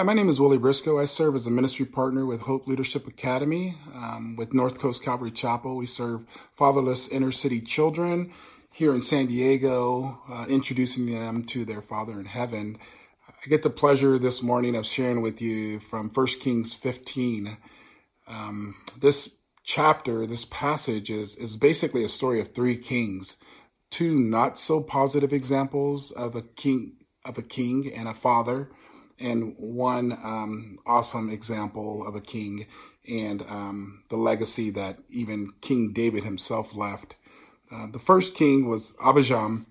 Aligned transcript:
Hi, 0.00 0.04
my 0.04 0.14
name 0.14 0.28
is 0.28 0.40
Willie 0.40 0.58
Briscoe. 0.58 1.00
I 1.00 1.06
serve 1.06 1.34
as 1.34 1.48
a 1.48 1.50
ministry 1.50 1.84
partner 1.84 2.24
with 2.24 2.42
Hope 2.42 2.68
Leadership 2.68 3.08
Academy 3.08 3.76
um, 3.92 4.36
with 4.36 4.54
North 4.54 4.78
Coast 4.78 5.02
Calvary 5.02 5.32
Chapel. 5.32 5.74
We 5.74 5.86
serve 5.86 6.24
fatherless 6.54 7.08
inner 7.08 7.32
city 7.32 7.60
children 7.60 8.32
here 8.70 8.94
in 8.94 9.02
San 9.02 9.26
Diego, 9.26 10.20
uh, 10.30 10.46
introducing 10.48 11.12
them 11.12 11.42
to 11.46 11.64
their 11.64 11.82
Father 11.82 12.20
in 12.20 12.26
heaven. 12.26 12.78
I 13.28 13.48
get 13.48 13.64
the 13.64 13.70
pleasure 13.70 14.20
this 14.20 14.40
morning 14.40 14.76
of 14.76 14.86
sharing 14.86 15.20
with 15.20 15.42
you 15.42 15.80
from 15.80 16.10
1 16.10 16.26
Kings 16.38 16.72
15. 16.72 17.56
Um, 18.28 18.76
this 18.96 19.38
chapter, 19.64 20.28
this 20.28 20.44
passage 20.44 21.10
is, 21.10 21.36
is 21.36 21.56
basically 21.56 22.04
a 22.04 22.08
story 22.08 22.40
of 22.40 22.54
three 22.54 22.76
kings, 22.76 23.38
two 23.90 24.16
not 24.16 24.60
so 24.60 24.80
positive 24.80 25.32
examples 25.32 26.12
of 26.12 26.36
a 26.36 26.42
king 26.42 26.92
of 27.24 27.36
a 27.36 27.42
king 27.42 27.92
and 27.92 28.06
a 28.06 28.14
father 28.14 28.70
and 29.20 29.54
one 29.58 30.12
um, 30.12 30.78
awesome 30.86 31.30
example 31.30 32.06
of 32.06 32.14
a 32.14 32.20
king 32.20 32.66
and 33.08 33.42
um, 33.42 34.02
the 34.10 34.16
legacy 34.16 34.70
that 34.70 34.98
even 35.08 35.52
King 35.60 35.92
David 35.92 36.24
himself 36.24 36.74
left. 36.74 37.14
Uh, 37.72 37.86
the 37.90 37.98
first 37.98 38.34
king 38.34 38.68
was 38.68 38.94
Abijam, 38.96 39.66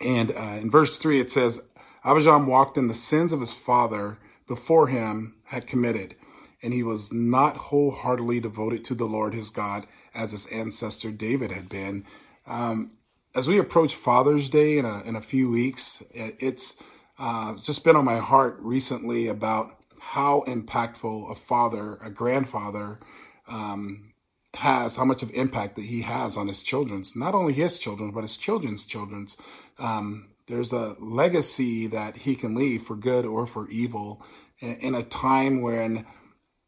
and 0.00 0.30
uh, 0.32 0.58
in 0.60 0.70
verse 0.70 0.98
3 0.98 1.20
it 1.20 1.30
says, 1.30 1.68
Abijam 2.04 2.46
walked 2.46 2.76
in 2.76 2.88
the 2.88 2.94
sins 2.94 3.32
of 3.32 3.40
his 3.40 3.52
father 3.52 4.18
before 4.46 4.88
him 4.88 5.36
had 5.46 5.66
committed, 5.66 6.16
and 6.62 6.72
he 6.72 6.82
was 6.82 7.12
not 7.12 7.56
wholeheartedly 7.56 8.40
devoted 8.40 8.84
to 8.84 8.94
the 8.94 9.06
Lord 9.06 9.34
his 9.34 9.50
God 9.50 9.86
as 10.14 10.32
his 10.32 10.46
ancestor 10.46 11.10
David 11.10 11.52
had 11.52 11.68
been. 11.68 12.04
Um, 12.46 12.92
as 13.34 13.46
we 13.46 13.58
approach 13.58 13.94
Father's 13.94 14.48
Day 14.48 14.78
in 14.78 14.84
a, 14.84 15.00
in 15.02 15.14
a 15.14 15.20
few 15.20 15.50
weeks, 15.50 16.02
it's 16.12 16.76
uh, 17.18 17.54
just 17.56 17.84
been 17.84 17.96
on 17.96 18.04
my 18.04 18.18
heart 18.18 18.58
recently 18.60 19.26
about 19.26 19.76
how 19.98 20.44
impactful 20.46 21.30
a 21.30 21.34
father, 21.34 21.98
a 22.02 22.10
grandfather, 22.10 23.00
um, 23.48 24.12
has, 24.54 24.96
how 24.96 25.04
much 25.04 25.22
of 25.22 25.30
impact 25.32 25.76
that 25.76 25.84
he 25.84 26.02
has 26.02 26.36
on 26.36 26.48
his 26.48 26.62
children's, 26.62 27.14
not 27.14 27.34
only 27.34 27.52
his 27.52 27.78
children, 27.78 28.10
but 28.10 28.22
his 28.22 28.36
children's 28.36 28.84
children's. 28.84 29.36
Um, 29.78 30.28
there's 30.46 30.72
a 30.72 30.96
legacy 30.98 31.86
that 31.88 32.16
he 32.16 32.34
can 32.34 32.54
leave 32.54 32.82
for 32.82 32.96
good 32.96 33.26
or 33.26 33.46
for 33.46 33.68
evil 33.68 34.22
in, 34.60 34.94
a 34.94 35.02
time 35.02 35.60
when 35.60 36.06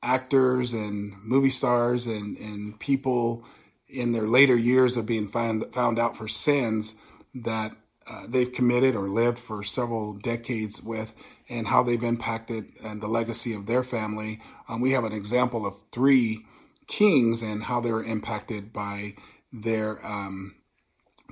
actors 0.02 0.72
and 0.72 1.14
movie 1.22 1.50
stars 1.50 2.06
and, 2.06 2.36
and 2.36 2.78
people 2.78 3.44
in 3.88 4.12
their 4.12 4.28
later 4.28 4.56
years 4.56 4.96
of 4.96 5.06
being 5.06 5.26
found, 5.26 5.64
found 5.72 5.98
out 5.98 6.16
for 6.16 6.28
sins 6.28 6.96
that 7.34 7.72
uh, 8.08 8.24
they've 8.28 8.52
committed 8.52 8.94
or 8.94 9.08
lived 9.08 9.38
for 9.38 9.62
several 9.62 10.14
decades 10.14 10.82
with 10.82 11.14
and 11.48 11.68
how 11.68 11.82
they've 11.82 12.02
impacted 12.02 12.72
and 12.82 13.00
the 13.00 13.08
legacy 13.08 13.52
of 13.52 13.66
their 13.66 13.82
family. 13.82 14.40
Um, 14.68 14.80
we 14.80 14.92
have 14.92 15.04
an 15.04 15.12
example 15.12 15.66
of 15.66 15.74
three 15.92 16.46
kings 16.86 17.42
and 17.42 17.64
how 17.64 17.80
they 17.80 17.90
were 17.90 18.04
impacted 18.04 18.72
by 18.72 19.14
their 19.52 20.04
um, 20.06 20.54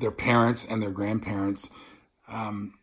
their 0.01 0.11
parents 0.11 0.67
and 0.67 0.83
their 0.83 0.91
grandparents. 0.91 1.71
Um, 2.29 2.75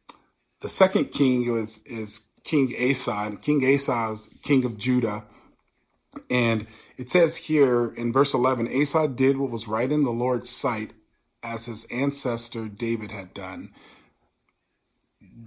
the 0.61 0.69
second 0.69 1.11
king 1.11 1.51
was 1.51 1.85
is 1.85 2.27
King 2.43 2.73
Asa. 2.79 3.37
King 3.41 3.73
Asa 3.73 4.09
was 4.09 4.29
king 4.41 4.65
of 4.65 4.77
Judah, 4.77 5.25
and 6.29 6.67
it 6.97 7.09
says 7.09 7.35
here 7.37 7.93
in 7.97 8.13
verse 8.13 8.33
11, 8.33 8.69
Asa 8.81 9.07
did 9.07 9.37
what 9.37 9.51
was 9.51 9.67
right 9.67 9.91
in 9.91 10.03
the 10.03 10.11
Lord's 10.11 10.49
sight 10.49 10.91
as 11.45 11.65
his 11.65 11.85
ancestor 11.85 12.67
David 12.67 13.11
had 13.11 13.33
done. 13.33 13.71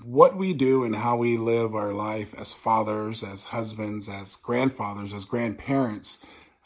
What 0.04 0.36
we 0.36 0.52
do 0.52 0.84
and 0.84 0.94
how 0.94 1.16
we 1.16 1.36
live 1.36 1.74
our 1.74 1.92
life 1.92 2.34
as 2.38 2.52
fathers, 2.52 3.22
as 3.22 3.44
husbands, 3.44 4.08
as 4.08 4.36
grandfathers, 4.36 5.12
as 5.12 5.24
grandparents 5.24 6.18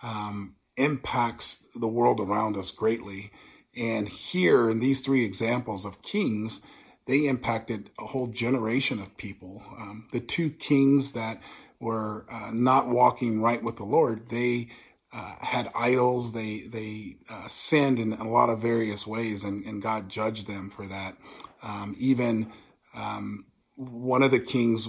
um, 0.03 0.57
impacts 0.77 1.67
the 1.75 1.89
world 1.89 2.21
around 2.21 2.57
us 2.57 2.71
greatly. 2.71 3.33
And 3.77 4.09
here 4.09 4.71
in 4.71 4.81
these 4.81 5.01
three 5.01 5.25
examples 5.25 5.85
of 5.85 6.03
kings, 6.03 6.61
they 7.07 7.27
impacted 7.27 7.91
a 7.99 8.07
whole 8.07 8.27
generation 8.27 9.01
of 9.01 9.17
people. 9.17 9.63
Um, 9.79 10.09
the 10.13 10.21
two 10.21 10.51
kings 10.51 11.13
that 11.15 11.41
were 11.81 12.27
uh, 12.31 12.51
not 12.53 12.89
walking 12.89 13.41
right 13.41 13.63
with 13.63 13.77
the 13.77 13.85
Lord, 13.85 14.29
they 14.29 14.69
uh, 15.13 15.35
had 15.41 15.71
idols. 15.75 16.33
They 16.33 16.61
they 16.61 17.17
uh, 17.29 17.49
sinned 17.49 17.99
in 17.99 18.13
a 18.13 18.29
lot 18.29 18.49
of 18.51 18.61
various 18.61 19.07
ways, 19.07 19.45
and, 19.45 19.65
and 19.65 19.83
God 19.83 20.09
judged 20.09 20.47
them 20.47 20.71
for 20.71 20.87
that. 20.87 21.17
Um, 21.63 21.95
even 21.99 22.53
um, 22.95 23.47
one 23.77 24.23
of 24.23 24.31
the 24.31 24.41
kings, 24.41 24.89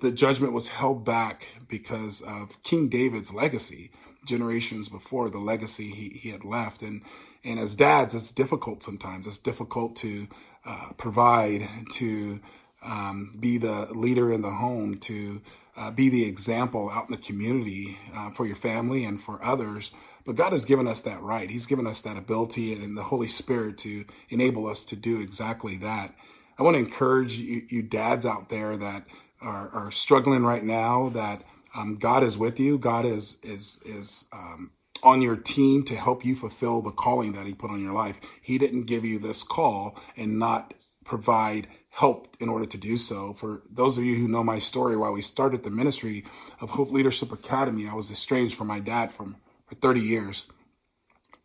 the 0.00 0.10
judgment 0.10 0.52
was 0.52 0.68
held 0.68 1.04
back 1.04 1.46
because 1.68 2.22
of 2.22 2.62
King 2.62 2.88
David's 2.88 3.32
legacy. 3.32 3.92
Generations 4.26 4.88
before 4.88 5.28
the 5.28 5.38
legacy 5.38 5.90
he, 5.90 6.08
he 6.18 6.30
had 6.30 6.44
left, 6.44 6.82
and 6.82 7.02
and 7.44 7.58
as 7.60 7.76
dads, 7.76 8.14
it's 8.14 8.32
difficult 8.32 8.82
sometimes. 8.82 9.26
It's 9.26 9.38
difficult 9.38 9.96
to 9.96 10.26
uh, 10.64 10.90
provide, 10.96 11.68
to 11.96 12.40
um, 12.84 13.34
be 13.38 13.58
the 13.58 13.88
leader 13.92 14.32
in 14.32 14.42
the 14.42 14.50
home, 14.50 14.98
to 15.00 15.40
uh, 15.76 15.90
be 15.90 16.08
the 16.08 16.24
example 16.24 16.90
out 16.90 17.08
in 17.08 17.12
the 17.16 17.22
community 17.22 17.98
uh, 18.14 18.30
for 18.30 18.46
your 18.46 18.56
family 18.56 19.04
and 19.04 19.22
for 19.22 19.44
others. 19.44 19.90
But 20.24 20.36
God 20.36 20.52
has 20.52 20.64
given 20.64 20.88
us 20.88 21.02
that 21.02 21.20
right. 21.22 21.50
He's 21.50 21.66
given 21.66 21.86
us 21.86 22.00
that 22.02 22.16
ability 22.16 22.72
and 22.72 22.96
the 22.96 23.02
Holy 23.02 23.28
Spirit 23.28 23.76
to 23.78 24.04
enable 24.30 24.66
us 24.66 24.84
to 24.86 24.96
do 24.96 25.20
exactly 25.20 25.76
that. 25.78 26.14
I 26.58 26.62
want 26.62 26.76
to 26.76 26.80
encourage 26.80 27.34
you, 27.34 27.66
you 27.68 27.82
dads 27.82 28.24
out 28.24 28.48
there 28.48 28.76
that 28.76 29.04
are, 29.42 29.68
are 29.70 29.90
struggling 29.90 30.44
right 30.44 30.64
now 30.64 31.10
that 31.10 31.42
um, 31.74 31.96
God 31.96 32.22
is 32.22 32.38
with 32.38 32.60
you. 32.60 32.78
God 32.78 33.04
is 33.04 33.38
is 33.42 33.80
is 33.84 34.26
um, 34.32 34.70
on 35.02 35.20
your 35.20 35.36
team 35.36 35.84
to 35.84 35.96
help 35.96 36.24
you 36.24 36.36
fulfill 36.36 36.80
the 36.80 36.92
calling 36.92 37.32
that 37.32 37.46
He 37.46 37.52
put 37.52 37.70
on 37.70 37.82
your 37.82 37.92
life. 37.92 38.18
He 38.40 38.58
didn't 38.58 38.84
give 38.84 39.04
you 39.04 39.18
this 39.18 39.42
call 39.42 39.98
and 40.16 40.38
not 40.38 40.72
provide 41.04 41.68
help 41.90 42.36
in 42.40 42.48
order 42.48 42.66
to 42.66 42.78
do 42.78 42.96
so. 42.96 43.34
For 43.34 43.62
those 43.70 43.98
of 43.98 44.04
you 44.04 44.16
who 44.16 44.28
know 44.28 44.44
my 44.44 44.58
story, 44.58 44.96
while 44.96 45.12
we 45.12 45.22
started 45.22 45.62
the 45.62 45.70
ministry 45.70 46.24
of 46.60 46.70
Hope 46.70 46.90
Leadership 46.92 47.32
Academy, 47.32 47.88
I 47.88 47.94
was 47.94 48.10
estranged 48.10 48.56
from 48.56 48.68
my 48.68 48.80
dad 48.80 49.12
from 49.12 49.36
for 49.66 49.76
30 49.76 50.00
years, 50.00 50.46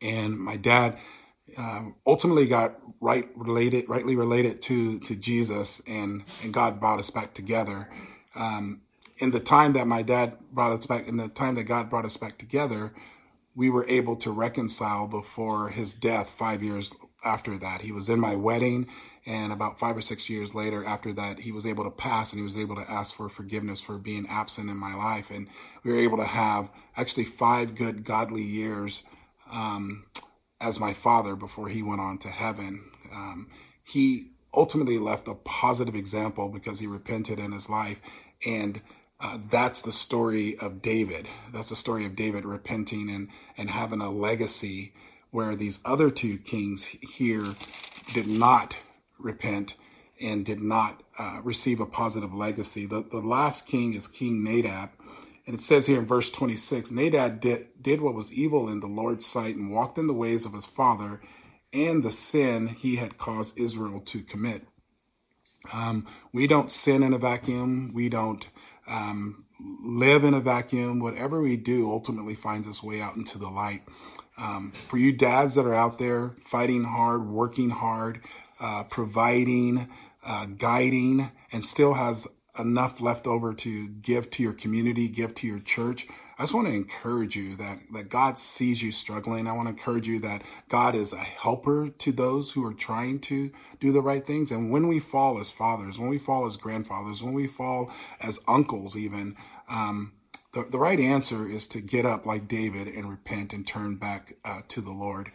and 0.02 0.40
my 0.40 0.58
dad 0.58 0.98
uh, 1.58 1.84
ultimately 2.06 2.48
got 2.48 2.80
right 3.02 3.30
related, 3.36 3.90
rightly 3.90 4.16
related 4.16 4.62
to 4.64 5.00
to 5.02 5.16
Jesus, 5.16 5.82
and 5.88 6.24
and 6.44 6.54
God 6.54 6.80
brought 6.80 7.00
us 7.00 7.10
back 7.10 7.34
together. 7.34 7.90
Um, 8.36 8.82
in 9.18 9.32
the 9.32 9.40
time 9.40 9.74
that 9.74 9.88
my 9.88 10.02
dad 10.02 10.38
brought 10.52 10.74
us 10.74 10.86
back, 10.86 11.08
in 11.08 11.18
the 11.18 11.28
time 11.30 11.56
that 11.56 11.66
God 11.66 11.90
brought 11.90 12.06
us 12.06 12.18
back 12.18 12.38
together, 12.38 12.94
we 13.56 13.70
were 13.70 13.86
able 13.90 14.16
to 14.18 14.32
reconcile 14.32 15.08
before 15.08 15.70
his 15.70 15.94
death 15.96 16.30
five 16.30 16.64
years 16.64 16.94
after 17.24 17.58
that. 17.58 17.82
He 17.82 17.92
was 17.92 18.10
in 18.10 18.20
my 18.20 18.36
wedding 18.36 18.88
and 19.30 19.52
about 19.54 19.78
five 19.78 19.96
or 19.96 20.02
six 20.02 20.28
years 20.28 20.56
later, 20.56 20.84
after 20.84 21.14
that, 21.14 21.42
he 21.42 21.52
was 21.52 21.66
able 21.66 21.84
to 21.84 21.92
pass 21.92 22.32
and 22.32 22.40
he 22.40 22.44
was 22.44 22.58
able 22.58 22.76
to 22.76 22.90
ask 22.90 23.14
for 23.14 23.30
forgiveness 23.30 23.80
for 23.80 24.00
being 24.00 24.26
absent 24.28 24.72
in 24.72 24.78
my 24.78 24.96
life. 24.96 25.30
And 25.30 25.48
we 25.84 25.92
were 25.92 26.00
able 26.00 26.18
to 26.18 26.26
have 26.26 26.70
actually 26.98 27.26
five 27.26 27.76
good, 27.76 28.04
godly 28.04 28.42
years 28.42 29.04
um, 29.52 30.06
as 30.60 30.80
my 30.80 30.94
father 30.94 31.36
before 31.36 31.70
he 31.70 31.84
went 31.84 32.02
on 32.02 32.18
to 32.20 32.30
heaven. 32.30 32.90
Um, 33.14 33.50
he 33.84 34.32
ultimately 34.52 34.98
left 34.98 35.28
a 35.28 35.36
positive 35.36 35.96
example 35.96 36.50
because 36.50 36.80
he 36.80 36.88
repented 36.88 37.38
in 37.38 37.52
his 37.52 37.70
life. 37.70 38.02
And 38.48 38.82
uh, 39.20 39.38
that's 39.52 39.84
the 39.84 39.94
story 39.94 40.58
of 40.58 40.82
David. 40.82 41.28
That's 41.54 41.70
the 41.70 41.76
story 41.76 42.06
of 42.06 42.16
David 42.16 42.46
repenting 42.46 43.10
and, 43.12 43.28
and 43.58 43.70
having 43.70 44.02
a 44.02 44.10
legacy 44.10 44.94
where 45.32 45.56
these 45.56 45.82
other 45.86 46.10
two 46.10 46.38
kings 46.38 46.86
here 46.86 47.56
did 48.14 48.28
not 48.28 48.80
repent 49.18 49.76
and 50.22 50.46
did 50.46 50.62
not 50.62 51.02
uh, 51.18 51.40
receive 51.44 51.80
a 51.80 51.86
positive 51.86 52.34
legacy. 52.34 52.86
The, 52.86 53.06
the 53.10 53.20
last 53.20 53.68
king 53.68 53.94
is 53.94 54.08
King 54.08 54.44
Nadab. 54.44 54.90
And 55.46 55.56
it 55.56 55.62
says 55.62 55.88
here 55.88 56.00
in 56.00 56.06
verse 56.06 56.32
26 56.32 56.92
Nadab 56.92 57.40
did, 57.40 57.68
did 57.82 58.02
what 58.02 58.14
was 58.14 58.34
evil 58.34 58.70
in 58.70 58.82
the 58.82 58.88
Lord's 58.88 59.26
sight 59.26 59.56
and 59.56 59.72
walked 59.72 59.98
in 59.98 60.08
the 60.08 60.14
ways 60.14 60.46
of 60.46 60.54
his 60.54 60.66
father 60.66 61.22
and 61.74 62.04
the 62.04 62.12
sin 62.12 62.68
he 62.68 62.98
had 62.98 63.18
caused 63.18 63.60
Israel 63.60 64.00
to 64.02 64.22
commit. 64.22 64.68
Um, 65.74 66.08
we 66.34 66.48
don't 66.48 66.72
sin 66.72 67.04
in 67.04 67.14
a 67.14 67.18
vacuum. 67.18 67.92
We 67.94 68.10
don't 68.10 68.48
um, 68.88 69.46
live 69.84 70.24
in 70.24 70.34
a 70.34 70.40
vacuum. 70.40 71.00
Whatever 71.00 71.42
we 71.42 71.58
do 71.58 71.92
ultimately 71.92 72.36
finds 72.36 72.68
its 72.68 72.82
way 72.82 73.02
out 73.02 73.16
into 73.16 73.38
the 73.38 73.50
light. 73.50 73.84
Um, 74.40 74.72
for 74.72 74.98
you 74.98 75.12
dads 75.12 75.56
that 75.56 75.66
are 75.66 75.76
out 75.76 75.98
there 75.98 76.36
fighting 76.46 76.86
hard, 76.86 77.28
working 77.28 77.70
hard, 77.70 78.22
uh, 78.60 78.84
providing, 78.84 79.90
uh, 80.26 80.46
guiding, 80.46 81.32
and 81.52 81.64
still 81.66 81.94
has 81.94 82.28
enough 82.58 83.02
left 83.02 83.28
over 83.28 83.54
to 83.54 83.88
give 83.88 84.32
to 84.32 84.44
your 84.44 84.54
community, 84.54 85.08
give 85.08 85.36
to 85.36 85.48
your 85.48 85.60
church, 85.60 86.08
I 86.40 86.44
just 86.44 86.54
want 86.54 86.68
to 86.68 86.74
encourage 86.74 87.36
you 87.36 87.58
that, 87.58 87.80
that 87.92 88.08
God 88.08 88.40
sees 88.40 88.82
you 88.82 88.94
struggling. 88.94 89.46
I 89.46 89.52
want 89.52 89.68
to 89.68 89.72
encourage 89.72 90.08
you 90.08 90.20
that 90.22 90.42
God 90.70 90.96
is 90.96 91.12
a 91.12 91.18
helper 91.18 91.90
to 91.90 92.12
those 92.14 92.52
who 92.52 92.66
are 92.66 92.74
trying 92.74 93.20
to 93.22 93.52
do 93.82 93.92
the 93.92 94.02
right 94.02 94.26
things. 94.26 94.50
And 94.50 94.72
when 94.72 94.88
we 94.88 95.00
fall 95.00 95.38
as 95.42 95.52
fathers, 95.52 96.00
when 96.00 96.08
we 96.08 96.18
fall 96.18 96.46
as 96.46 96.56
grandfathers, 96.56 97.22
when 97.22 97.34
we 97.34 97.46
fall 97.46 97.92
as 98.22 98.40
uncles, 98.48 98.96
even, 98.96 99.36
um, 99.68 100.14
the, 100.54 100.68
the 100.72 100.80
right 100.80 101.00
answer 101.00 101.48
is 101.48 101.68
to 101.70 101.82
get 101.82 102.06
up 102.06 102.26
like 102.26 102.48
David 102.48 102.88
and 102.88 103.10
repent 103.10 103.54
and 103.54 103.68
turn 103.68 103.98
back 103.98 104.36
uh, 104.44 104.62
to 104.70 104.82
the 104.82 104.92
Lord. 104.92 105.32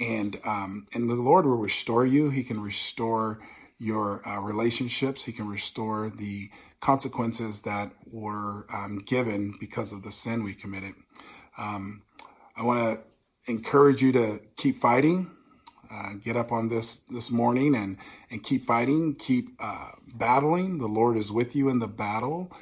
And, 0.00 0.38
um, 0.44 0.86
and 0.92 1.08
the 1.08 1.14
Lord 1.14 1.46
will 1.46 1.58
restore 1.58 2.06
you. 2.06 2.30
He 2.30 2.42
can 2.42 2.60
restore 2.60 3.40
your 3.78 4.26
uh, 4.26 4.40
relationships. 4.40 5.24
He 5.24 5.32
can 5.32 5.48
restore 5.48 6.10
the 6.10 6.50
consequences 6.80 7.62
that 7.62 7.92
were 8.10 8.66
um, 8.72 8.98
given 8.98 9.54
because 9.58 9.92
of 9.92 10.02
the 10.02 10.12
sin 10.12 10.42
we 10.42 10.54
committed. 10.54 10.94
Um, 11.58 12.02
I 12.56 12.62
want 12.62 13.00
to 13.00 13.52
encourage 13.52 14.02
you 14.02 14.12
to 14.12 14.40
keep 14.56 14.80
fighting. 14.80 15.30
Uh, 15.90 16.14
get 16.24 16.36
up 16.36 16.50
on 16.50 16.68
this 16.68 16.96
this 17.10 17.30
morning 17.30 17.74
and 17.76 17.96
and 18.30 18.42
keep 18.42 18.66
fighting, 18.66 19.14
keep 19.14 19.50
uh, 19.60 19.92
battling. 20.14 20.78
The 20.78 20.88
Lord 20.88 21.16
is 21.16 21.30
with 21.30 21.54
you 21.54 21.68
in 21.68 21.78
the 21.78 21.86
battle. 21.86 22.52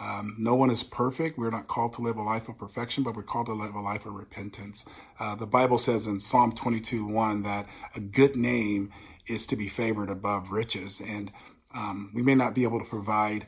Um, 0.00 0.34
no 0.38 0.54
one 0.54 0.70
is 0.70 0.82
perfect. 0.82 1.38
We're 1.38 1.50
not 1.50 1.68
called 1.68 1.92
to 1.94 2.02
live 2.02 2.16
a 2.16 2.22
life 2.22 2.48
of 2.48 2.58
perfection, 2.58 3.04
but 3.04 3.14
we're 3.14 3.22
called 3.22 3.46
to 3.46 3.52
live 3.52 3.74
a 3.74 3.80
life 3.80 4.06
of 4.06 4.14
repentance. 4.14 4.84
Uh, 5.18 5.34
the 5.34 5.46
Bible 5.46 5.78
says 5.78 6.06
in 6.06 6.20
Psalm 6.20 6.52
22 6.52 7.06
1 7.06 7.42
that 7.42 7.66
a 7.94 8.00
good 8.00 8.34
name 8.34 8.92
is 9.26 9.46
to 9.48 9.56
be 9.56 9.68
favored 9.68 10.08
above 10.08 10.50
riches. 10.50 11.00
And 11.00 11.30
um, 11.74 12.10
we 12.14 12.22
may 12.22 12.34
not 12.34 12.54
be 12.54 12.62
able 12.62 12.78
to 12.78 12.84
provide 12.84 13.46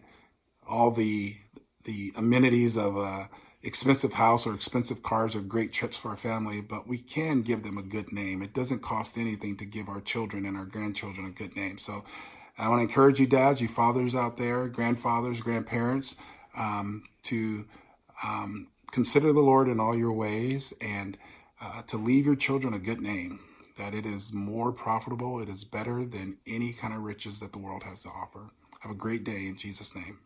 all 0.69 0.91
the 0.91 1.37
the 1.85 2.13
amenities 2.15 2.77
of 2.77 2.97
a 2.97 3.29
expensive 3.63 4.13
house 4.13 4.47
or 4.47 4.55
expensive 4.55 5.03
cars 5.03 5.37
or 5.37 5.41
great 5.41 5.73
trips 5.73 5.97
for 5.97 6.11
our 6.11 6.17
family, 6.17 6.61
but 6.61 6.87
we 6.87 6.99
can 6.99 7.43
give 7.43 7.63
them 7.63 7.79
a 7.79 7.83
good 7.83 8.13
name. 8.13 8.43
It 8.43 8.55
doesn't 8.55 8.83
cost 8.83 9.17
anything 9.17 9.57
to 9.59 9.65
give 9.65 9.89
our 9.89 10.01
children 10.01 10.45
and 10.45 10.57
our 10.57 10.65
grandchildren 10.65 11.27
a 11.27 11.31
good 11.31 11.57
name. 11.57 11.79
So 11.79 12.05
I 12.59 12.69
want 12.69 12.81
to 12.81 12.83
encourage 12.83 13.21
you, 13.21 13.27
dads, 13.27 13.61
you 13.61 13.69
fathers 13.69 14.15
out 14.15 14.37
there, 14.37 14.69
grandfathers, 14.69 15.41
grandparents, 15.41 16.17
um, 16.57 17.05
to 17.25 17.67
um, 18.25 18.69
consider 18.91 19.33
the 19.33 19.41
Lord 19.41 19.69
in 19.69 19.81
all 19.81 19.97
your 19.97 20.13
ways 20.13 20.73
and 20.81 21.17
uh, 21.61 21.83
to 21.89 21.97
leave 21.97 22.27
your 22.27 22.37
children 22.37 22.75
a 22.75 22.79
good 22.79 23.01
name. 23.01 23.41
That 23.79 23.95
it 23.95 24.05
is 24.05 24.33
more 24.33 24.71
profitable, 24.73 25.41
it 25.41 25.49
is 25.49 25.65
better 25.65 26.05
than 26.05 26.37
any 26.47 26.73
kind 26.73 26.93
of 26.93 27.01
riches 27.01 27.41
that 27.41 27.53
the 27.53 27.59
world 27.59 27.85
has 27.85 28.03
to 28.03 28.11
offer. 28.11 28.51
Have 28.81 28.93
a 28.93 28.97
great 28.97 29.25
day 29.25 29.47
in 29.47 29.57
Jesus' 29.57 29.95
name. 29.97 30.19